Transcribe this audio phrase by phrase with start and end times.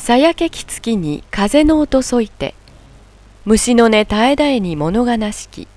[0.00, 2.54] さやけき月に風の音そいて
[3.44, 5.68] 虫の音絶え絶えに物悲しき。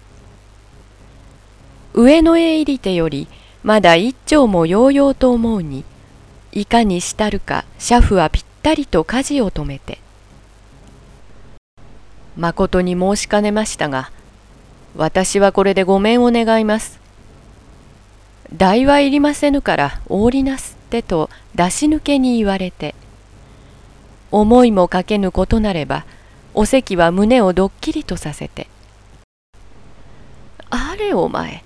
[1.94, 3.28] 上野へ入りてより
[3.64, 5.84] まだ一丁もようようと思うに
[6.54, 10.00] いかにしたるか車夫はぴったりと舵を止めて。
[12.38, 14.10] まことに申しかねましたが
[14.96, 16.98] 私はこれでごめんを願います。
[18.56, 22.96] 代はいりませぬからおりなすってと出し抜けに言われて。
[24.34, 26.06] 思いもかけぬことなれば
[26.56, 28.68] お関は胸をどっきりとさせて
[30.72, 31.64] 「あれお前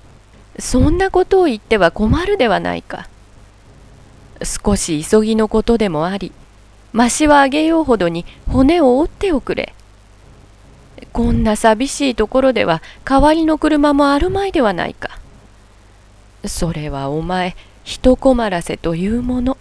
[0.60, 3.08] そんなことを言っては困るではないか」
[4.44, 6.34] 少し急ぎのことでもあり
[6.92, 9.74] ましはあげようほどに骨を折っておくれ。
[11.14, 15.20] こんな寂しいところでは代わりの車もあるまいではないか。
[16.46, 19.58] それはお前人困らせというもの。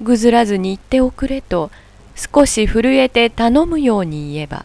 [0.00, 1.70] ぐずらずに言っておくれと
[2.14, 4.64] 少し震えて頼むように言えば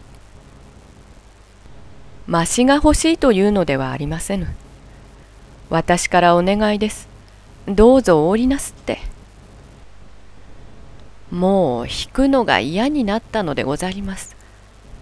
[2.28, 4.48] ましが欲しいというのではありませぬ。
[5.70, 7.08] 私からお願いです。
[7.66, 8.98] どうぞお降りなすって。
[11.30, 14.36] もう引くのが嫌になったのでござります。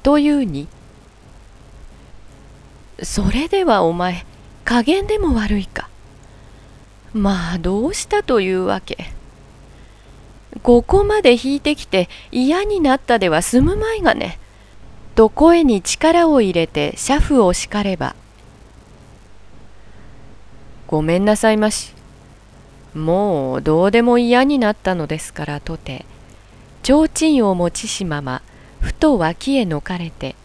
[0.04, 0.68] というに
[3.02, 4.24] それではお前
[4.64, 5.88] 加減でも悪いか。
[7.12, 9.15] まあどうしたというわけ。
[10.62, 14.38] ここまで引いてきて嫌になったでは済むまいがね。
[15.14, 18.14] と声に力を入れて車夫を叱れば。
[20.86, 21.94] ごめんなさいまし。
[22.94, 26.04] もうどうでも嫌になったのですからとて。
[26.86, 28.42] 提灯を持ちしまま
[28.80, 30.36] ふと脇へのかれて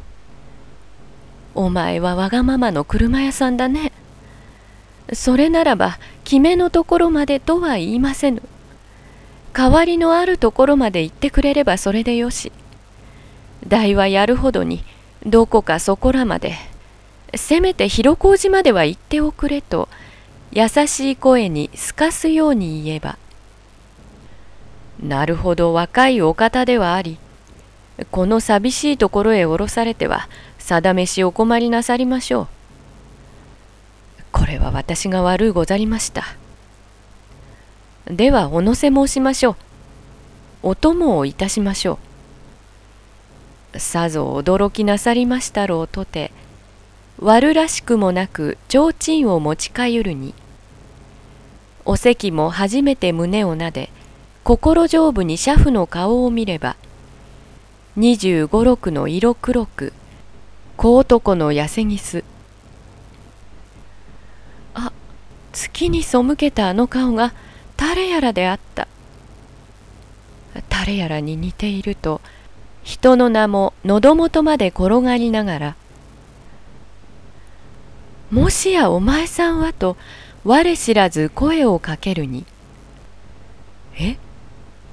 [1.54, 3.92] 「お前はわがままの車屋さんだね。
[5.14, 8.42] それならば決めのところまでとは言いませぬ。
[9.52, 12.52] 代わりのあるところまで行ってくれればそれでよし。
[13.66, 14.84] 代はやるほどに
[15.26, 16.54] どこかそこらまで
[17.34, 19.88] せめて広小路までは行っておくれと
[20.50, 23.18] 優しい声にすかすように言えば。
[25.02, 27.18] なるほど若いお方ではあり
[28.10, 30.28] この寂しいところへ降ろされては
[30.58, 32.48] 定めしお困りなさりましょう。
[34.32, 36.39] これは私が悪うござりました。
[38.10, 39.56] ではお乗せ申しましょう。
[40.62, 41.98] お供をいたしましょ
[43.74, 43.78] う。
[43.78, 46.32] さぞ驚きなさりましたろうとて
[47.20, 50.34] 悪らしくもなく提灯を持ちかゆるに。
[51.84, 53.90] お関も初めて胸をなで
[54.44, 56.76] 心丈夫に車夫の顔を見れば
[57.96, 59.92] 二十五六の色黒く
[60.76, 62.24] 小男の痩せぎす。
[64.74, 64.92] あ
[65.52, 67.32] 月に背けたあの顔が
[67.80, 68.86] 誰やらであった。
[70.68, 72.20] 誰やらに似ていると
[72.82, 75.76] 人の名も喉元まで転がりながら
[78.30, 79.96] 「もしやお前さんは」と
[80.44, 82.44] 我知らず声をかけるに
[83.98, 84.16] 「え？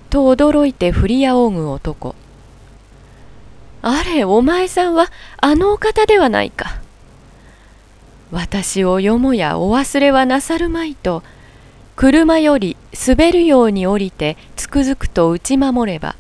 [0.10, 2.16] と驚いて振り仰ぐ男。
[3.82, 5.08] あれお前さんは
[5.42, 6.80] あのお方ではないか。
[8.32, 11.24] 私をよもやお忘れはなさるまいと
[11.98, 12.78] 車より
[13.08, 16.16] 滑るように降りてつくづくと打ち守れば。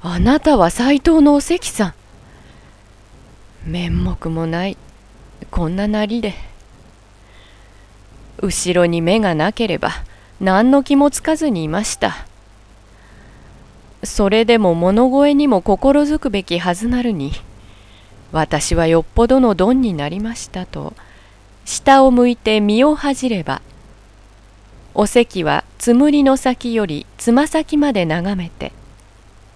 [0.00, 1.94] あなたは斎藤のお関さん。
[3.70, 4.78] 面目もない。
[5.50, 6.32] こんななりで。
[8.40, 9.90] 後ろに目がなければ
[10.40, 12.26] 何の気もつかずにいました。
[14.02, 17.32] それでも物声にも心づくべきはずなるに
[18.32, 20.94] 私はよっぽどのドンになりましたと
[21.64, 23.62] 下を向いて身を恥じれば
[24.94, 28.72] お関はつむりの先よりつま先まで眺めて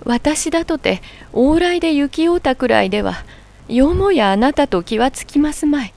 [0.03, 1.01] 私だとて
[1.34, 3.23] 往来で雪おたくらいでは
[3.68, 5.94] よもやあなたと気はつきますまい。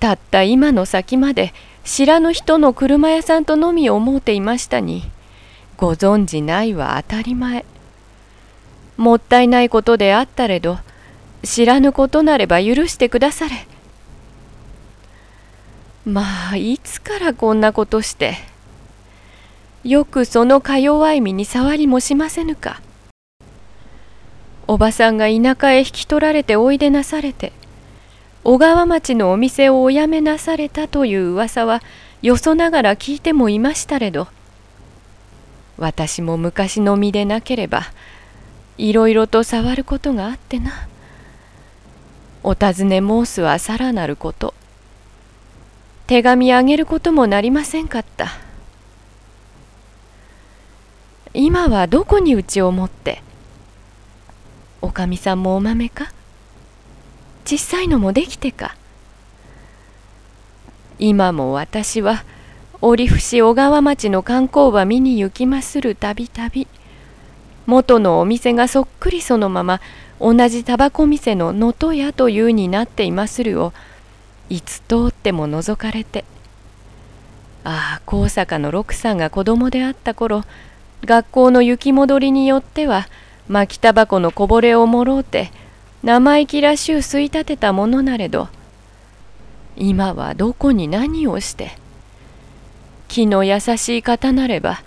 [0.00, 1.52] たった今の先まで
[1.84, 5.02] 知らぬ人の車屋さんとのみ思うていましたに
[5.76, 7.64] ご存じないは当たり前
[8.96, 10.78] もったいないことであったれど
[11.44, 13.66] 知らぬことなれば許してくだされ。
[16.04, 18.36] まあいつからこんなことして
[19.84, 22.80] よくそのか弱い身に触りもしませぬか。
[24.66, 27.52] おばさんが田舎へ引き取られておいでなされて
[28.44, 31.82] 小川町のお店をお辞めなされたという噂は
[32.22, 34.28] よそながら聞いてもいましたれど
[35.76, 37.82] 私も昔の身でなければ
[38.78, 40.88] いろいろと触ることがあってな。
[42.46, 44.52] お尋ね申すはさらなること。
[46.06, 48.32] 手紙あげることもなりませんかった。
[51.32, 53.22] 今はどこにうちを持って。
[54.82, 56.12] おかみさんもお豆か。
[57.46, 58.76] 小さいのもできてか。
[60.98, 62.24] 今も私は
[62.82, 66.68] 折伏小川町の観光場見に行きまするたびたび。
[67.66, 69.80] 元のお店がそっくりそのまま
[70.20, 73.72] 同じタバコ店の能登屋というになっていまするを
[74.48, 76.24] いつ通っても覗かれて
[77.64, 80.44] ああ高坂の六さんが子供であった頃
[81.04, 83.08] 学校の行き戻りによっては
[83.48, 85.50] 巻きタバコのこぼれをもろうて
[86.02, 88.48] 生意気らしゅう吸い立てたものなれど
[89.76, 91.76] 今はどこに何をして
[93.08, 94.82] 気の優しい方なれば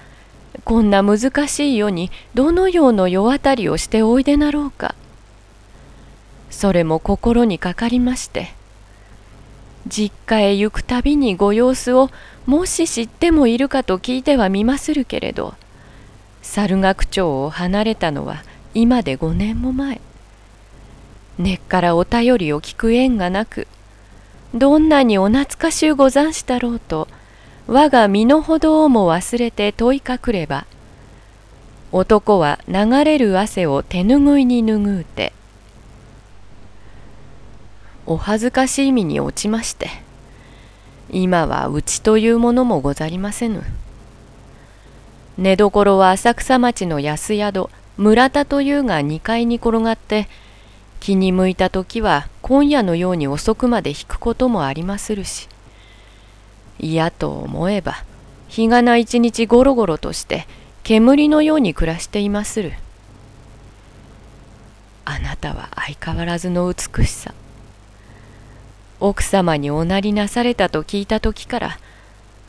[0.64, 4.96] こんな難しい世にどのような世渡りをしておいでなろうか。
[6.50, 8.54] それも心にかかりまして
[9.88, 12.10] 実家へ行くたびにご様子を
[12.46, 15.54] もし知ってもいるかと聞いてはみまするけれど
[16.42, 18.44] 猿楽町を離れたのは
[18.74, 20.02] 今で5年も前。
[21.38, 23.68] 根っからお便りを聞く縁がなく
[24.56, 27.08] どんなにお懐かしゅうござんしたろうと
[27.68, 30.66] 我が身の程をも忘れて問いかくれば
[31.92, 35.34] 男は流れる汗を手ぬぐいに拭うて
[38.06, 39.90] お恥ずかしい身に落ちまして
[41.10, 43.64] 今はうちというものもござりませぬ。
[45.38, 50.28] 寝所は浅草町の安宿村田というが2階に転がって
[51.00, 55.48] 気に向いた時は今夜のように遅くまで引くこともありまするし
[56.80, 58.04] 嫌と思えば
[58.48, 60.48] 日がな一日ゴロゴロとして
[60.84, 62.74] 煙のように暮らしていまする。
[65.06, 67.34] あなたは相変わらずの美しさ。
[69.00, 71.78] 奥様におなりなされたと聞いた時から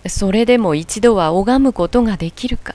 [0.06, 2.74] それでも一度は拝むことができるか。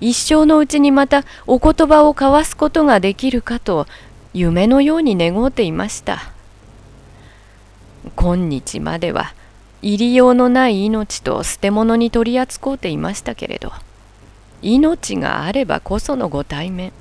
[0.00, 3.86] 一生のうちにまたお言葉を交わすことができるかと
[4.34, 6.32] 夢のように願うていました。
[8.16, 9.32] 今日までは
[9.82, 13.72] 入りようのない命と捨て物に取り扱うていましたけれど。
[14.62, 16.92] 命があればこそのご対面。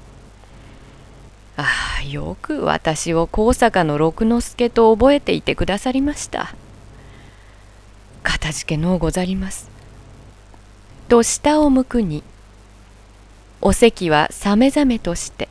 [1.57, 1.67] あ
[1.99, 6.55] あよく私を高坂の六之助と覚えていてくださりました。
[8.23, 9.69] かたじけのうござります。
[11.07, 12.23] と下を向くに
[13.61, 15.49] お席はさめざめとして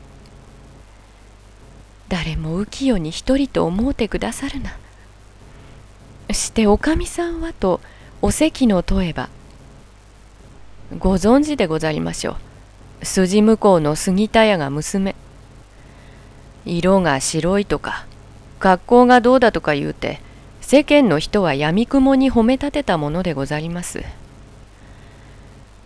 [2.09, 4.80] 誰も浮世に一人と思うてくださるな。
[6.33, 7.81] しておかみさんはと
[8.21, 9.29] お席の問えば
[10.97, 12.37] ご存知でござりましょ
[13.01, 13.05] う。
[13.05, 15.15] 筋向こうの杉田屋が娘。
[16.65, 18.05] 色が白いとか
[18.59, 20.21] 格好がどうだとか言うて
[20.59, 24.03] 世間の人はやみくもに褒め立てたものでござります。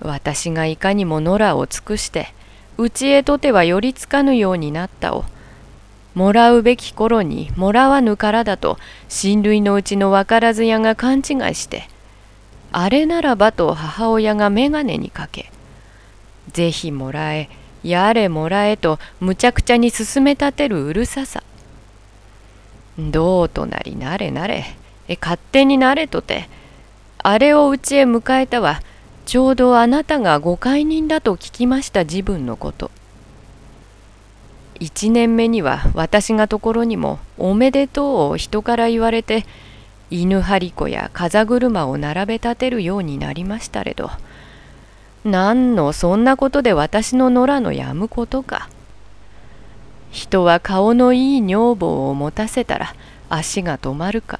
[0.01, 2.33] 私がいかにも野良を尽くして
[2.77, 5.23] うちへとては寄りつかぬようになったを
[6.15, 8.79] もらうべき頃にもらわぬからだと
[9.09, 11.23] 親類のうちの分からず屋が勘違い
[11.55, 11.89] して
[12.71, 15.51] あれならばと母親が眼鏡にかけ
[16.51, 17.49] ぜひもらえ
[17.83, 21.43] やれもらえとむちゃくちゃに進め立てるうるささ
[22.97, 24.63] どうとなりなれなれ
[25.07, 26.49] え勝手になれとて
[27.17, 28.81] あれをうちへ迎えたは
[29.25, 32.91] ちょうどあなたがご解任だと聞きました自分のこと。
[34.79, 39.45] 1年目には私がところにもおめでとうを人から言われて
[40.09, 44.09] 犬張り子や風車を並べ立てるようになりましたれど。
[45.23, 48.69] 何のそんなことで私の野良のやむことか。
[50.11, 52.95] 人は顔のいい女房を持たせたら
[53.27, 54.39] 足が止まるか。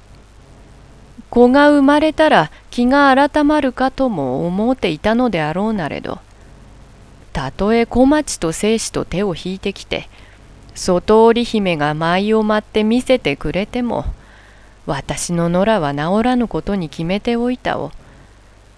[1.28, 6.20] 子が生まれたら気が改まるかとも思うていたのであろうなれど
[7.36, 10.08] たとえ小町と生死と手を引いてきて
[10.74, 14.06] 外織姫が舞を待って見せてくれても
[14.86, 17.92] 私の野良は治らぬことに決めておいたを。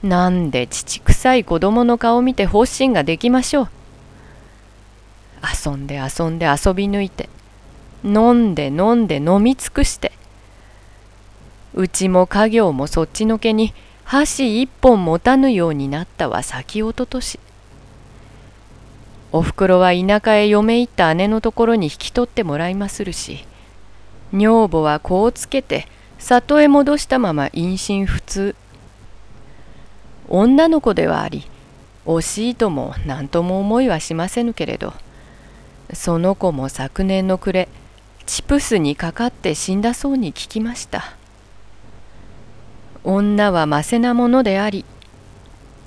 [0.03, 3.69] なんで父臭い子供の顔見て方針ができましょう。
[5.67, 7.29] 遊んで遊んで遊び抜いて
[8.03, 10.11] 飲んで飲んで飲み尽くして
[11.75, 13.73] うちも家業もそっちのけに
[14.03, 17.38] 箸一本持たぬようになったは先おととし
[19.30, 23.44] おふくろは田舎へ嫁行った姉のところに引き取ってもらいまするし
[24.32, 25.87] 女房は子をつけて
[26.18, 28.56] 里へ戻したまま妊娠普通。
[30.28, 31.44] 女の子ではあり
[32.04, 34.92] 惜しいとも何とも思いはしませぬけれど
[35.94, 37.68] その子も昨年の暮れ
[38.26, 41.16] チプスにかかって死んだそうに聞きました。
[43.04, 44.85] 女はませなものであり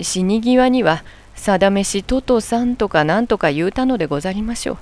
[0.00, 1.04] 死に際には
[1.42, 4.78] 定めしととさんとかなんとか言うたのでござりましょう。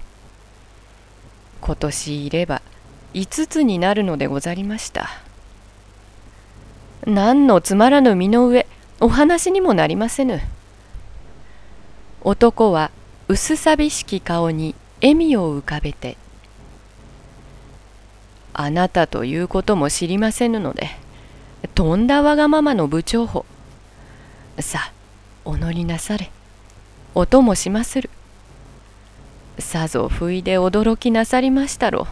[1.62, 2.60] 今年いれば
[3.14, 5.08] 5つになるのでござりました。
[7.06, 8.66] 何のつまらぬ身の上
[9.00, 10.42] お話にもなりませぬ。
[12.20, 12.90] 男は
[13.28, 16.18] 薄寂しき顔に笑みを浮かべて
[18.52, 20.90] 「あなたということも知りませぬので
[21.74, 23.46] とんだわがままの部長補
[24.58, 24.92] さあ
[25.46, 26.30] お乗りなされ。
[27.20, 28.08] 音もしまする。
[29.58, 32.06] さぞ不意で驚きなさりましたろう。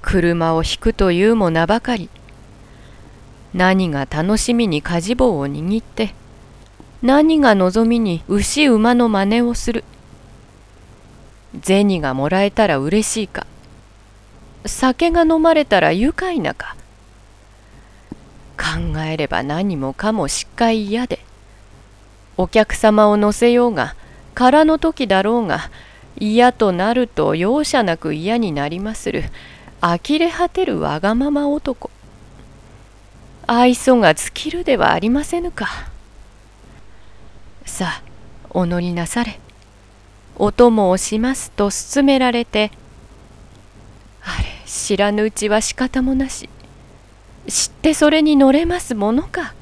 [0.00, 2.08] 車を引くというも名ばかり。
[3.52, 6.14] 何が楽しみに舵棒を握って
[7.02, 9.84] 何が望みに牛馬の真似をする。
[11.62, 13.46] 銭がもらえたら嬉しいか。
[14.64, 16.74] 酒が飲まれたら愉快なか。
[18.56, 21.18] 考えれば何もかもしっかい嫌で。
[22.36, 23.94] お客様を乗せようが
[24.34, 25.70] 空の時だろうが
[26.18, 29.24] 嫌となると容赦なく嫌になりまする
[29.80, 31.90] 呆れ果てるわがまま男。
[33.46, 35.90] 愛想が尽きるではありませぬか。
[37.64, 38.02] さあ
[38.50, 39.40] お乗りなされ。
[40.36, 42.70] お供をしますと勧められて
[44.22, 46.48] あれ知らぬうちは仕方もなし。
[47.48, 49.54] 知ってそれに乗れますものか。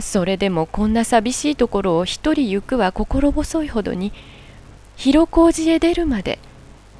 [0.00, 4.12] それでもこんな寂しいところを一人行くは心細いほどに
[4.96, 6.38] 広小路へ出るまで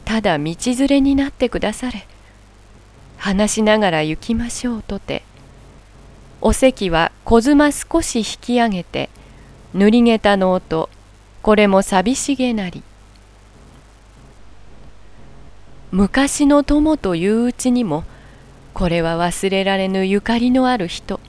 [0.04, 2.06] ただ道連れになってくだされ。
[3.16, 5.22] 話しながら行きましょうとて
[6.40, 9.10] お席は小妻少し引き上げて
[9.74, 10.88] 塗り下駄の音
[11.42, 12.82] これも寂しげなり。
[15.90, 18.04] 昔の友といううちにも
[18.72, 21.20] これは忘れられぬゆかりのある人。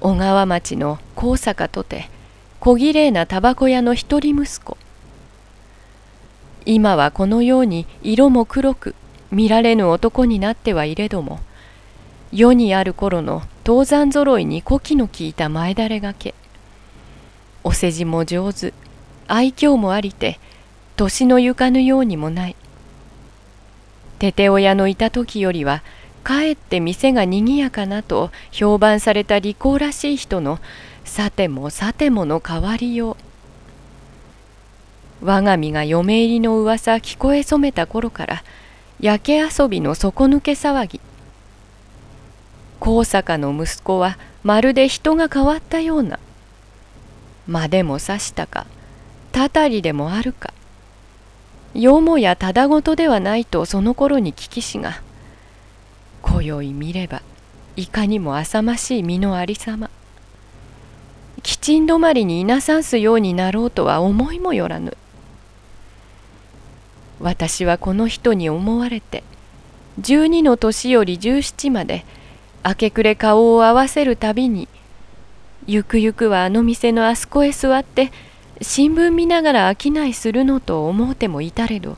[0.00, 2.10] 小川町の高坂とて
[2.60, 4.76] 小綺麗なタバコ屋の一人息子。
[6.64, 8.94] 今はこのように色も黒く
[9.30, 11.38] 見られぬ男になってはいれども
[12.32, 16.34] 世にある頃の登山ぞろいに古希の効いた前だれがけ。
[17.64, 18.72] お世辞も上手
[19.28, 20.38] 愛嬌もありて
[20.96, 22.56] 年のゆかぬようにもない。
[24.18, 25.82] てて親のいた時よりは
[26.26, 30.58] かえって店がにぎやかなと評判された利口らしい人の
[31.04, 33.16] さてもさてもの変わりよ
[35.22, 35.24] う。
[35.24, 38.42] 我が身が嫁入りの噂聞こえ染めた頃から
[38.98, 41.00] 焼け遊びの底抜け騒ぎ。
[42.80, 46.18] 高坂の息子はまるで人が変わったような。
[47.46, 48.66] 間でも刺したか。
[49.30, 50.52] たたりでもあるか。
[51.72, 55.05] よもやただごとではないとその頃に聞きしが
[56.28, 57.22] 今宵見れば
[57.76, 59.90] いかにも浅ましい身のありさま。
[61.42, 64.96] きちん止まりにいなさんすようになろうとは思いもよらぬ。
[67.20, 69.22] 私はこの人に思われて
[70.00, 72.04] 12の年より17まで
[72.64, 74.68] 明け暮れ顔を合わせるたびに
[75.66, 78.12] ゆくゆくはあの店のあそこへ座って
[78.60, 81.96] 新聞見ながら商いするのと思うてもいたれど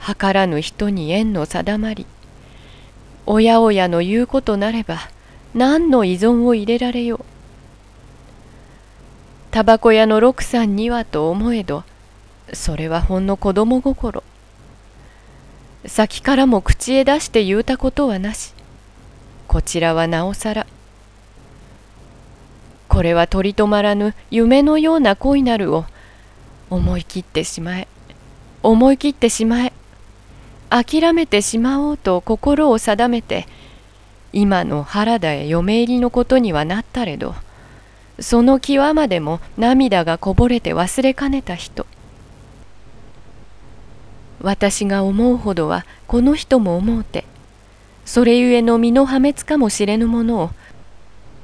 [0.00, 2.06] 図らぬ人に縁の定まり
[3.26, 4.98] 親親の言うことなれば
[5.54, 7.24] 何の依存を入れられよう。
[9.50, 11.84] タバコ屋の六さんにはと思えど
[12.52, 14.22] それはほんの子供心。
[15.86, 18.52] 先からも口へ出して言うたことはなし。
[19.48, 20.66] こちらはなおさら。
[22.88, 25.84] これは取り留まらぬ夢のような恋なるを
[26.70, 27.88] 思い切ってしまえ。
[28.62, 29.72] 思い切ってしまえ。
[30.70, 33.46] 諦めてしまおうと心を定めて
[34.32, 37.34] 今の原田へ嫁入りのことにはなったれど
[38.18, 41.86] その際までも涙がこぼれて忘れかねた人
[44.40, 47.24] 私が思うほどはこの人も思うて
[48.04, 50.50] それゆえの身の破滅かもしれぬものを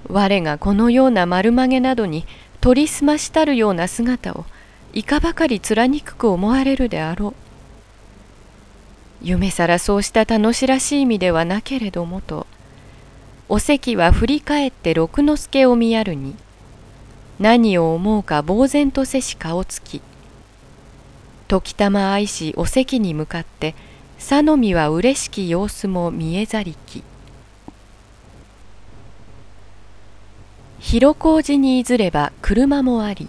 [0.08, 2.24] 我がこのような丸曲げなどに
[2.60, 4.44] 取りすましたるような姿を
[4.92, 7.51] いかばかり貫くく思われるであろう。
[9.22, 12.46] 夢さらそうした楽しらしい意味ではなけれどもと。
[13.48, 16.34] お関は振り返って六之助を見やるに
[17.38, 20.00] 何を思うか呆然とせし顔つき。
[21.48, 23.74] 時たま愛しお関に向かって
[24.18, 27.04] 佐野美は嬉しき様子も見えざりき。
[30.80, 33.28] 広小路にいずれば車もあり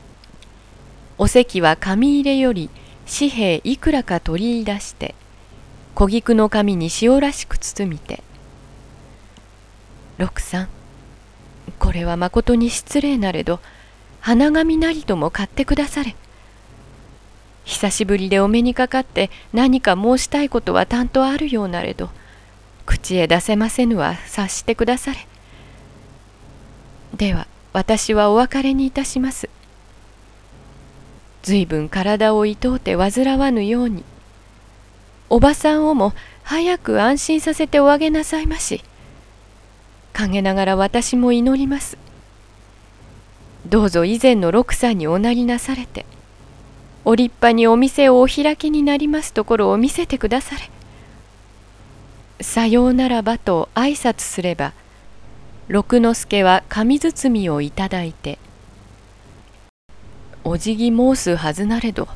[1.19, 2.69] お関は紙入れより
[3.07, 5.13] 紙幣いくらか取り出して
[5.95, 8.23] 小菊の紙に塩らしく包みて。
[10.17, 10.67] 六さん
[11.79, 13.59] これはまことに失礼なれど
[14.19, 16.15] 花紙なりとも買ってくだされ。
[17.65, 22.09] 久しぶりでお目にかかって何か申したいことは担当あるようなれど
[22.85, 25.27] 口へ出せませぬは察してくだされ。
[27.15, 29.50] では私はお別れにいたします。
[31.43, 34.03] ずいぶん体を痛うて煩わぬように。
[35.33, 36.13] おばさんをも
[36.43, 38.83] 早く安心させておあげなさいまし。
[40.13, 41.97] 陰ながら私も祈ります。
[43.65, 46.05] どうぞ以前の六さんにおなりなされて
[47.03, 50.69] お立派にお店をお開きになりますところを見せてくだされ。
[52.39, 54.73] さようならばと挨拶すれば
[55.67, 58.37] 六之助は紙包みをいただいて
[60.45, 62.07] 「お辞儀申すはずなれど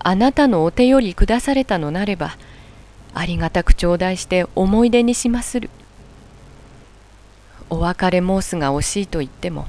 [0.00, 2.36] あなたのお手より下されたのなれば
[3.14, 5.70] ありがたく頂戴して思い出にしまする」
[7.70, 9.66] お別れ申すが惜しいと言っても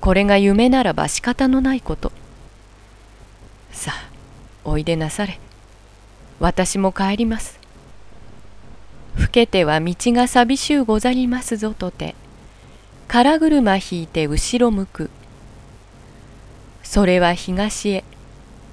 [0.00, 2.10] これが夢ならば仕方のないこと。
[3.70, 4.10] さあ
[4.64, 5.38] おいでなされ。
[6.40, 7.60] 私も帰ります。
[9.18, 12.14] 老けては道が寂しゅうござりますぞとて
[13.08, 15.10] 空車引いて後ろ向く。
[16.82, 18.04] それは東へ。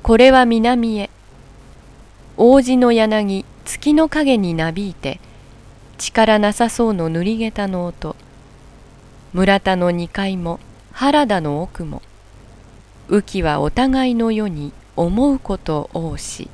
[0.07, 1.09] これは南へ。
[2.37, 5.19] 王子の柳月の影になびいて
[5.97, 8.15] 力なさそうの塗り下駄の音。
[9.33, 10.61] 村田の二階も
[10.93, 12.01] 原田の奥も
[13.09, 16.49] 雨季はお互いの世に思うこと多し。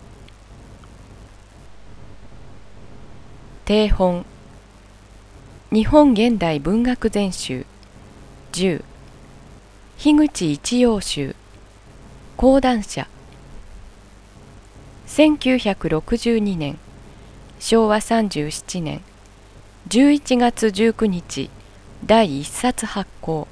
[3.66, 4.26] 定本。
[5.72, 7.68] 日本現代文学全集。
[8.54, 8.84] 10
[10.00, 11.36] 樋口一葉集。
[12.36, 13.13] 講談社。
[15.16, 16.76] 1962年
[17.60, 19.00] 昭和37年
[19.88, 21.52] 11月19日
[22.08, 23.48] 第1冊発行。